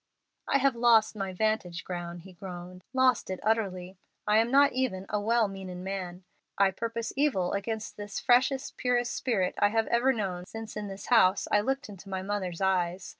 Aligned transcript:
"I 0.47 0.57
have 0.57 0.73
lost 0.75 1.15
my 1.15 1.31
vantage 1.31 1.83
ground," 1.83 2.21
he 2.23 2.33
groaned 2.33 2.83
"lost 2.91 3.29
it 3.29 3.39
utterly. 3.43 3.99
I 4.25 4.39
am 4.39 4.49
not 4.49 4.71
even 4.73 5.05
a 5.09 5.21
'well 5.21 5.47
meaning 5.47 5.83
man.' 5.83 6.23
I 6.57 6.71
purpose 6.71 7.13
evil 7.15 7.53
against 7.53 7.97
this 7.97 8.19
freshest, 8.19 8.77
purest 8.77 9.13
spirit 9.13 9.53
I 9.59 9.67
have 9.67 9.85
ever 9.89 10.11
known 10.11 10.47
since 10.47 10.75
in 10.75 10.87
this 10.87 11.09
house 11.09 11.47
I 11.51 11.61
looked 11.61 11.87
into 11.87 12.09
my 12.09 12.23
mother's 12.23 12.61
eyes. 12.61 13.09